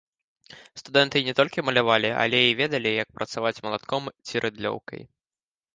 [0.81, 5.01] Студэнты не толькі малявалі, але і ведалі, як працаваць малатком ці рыдлёўкай.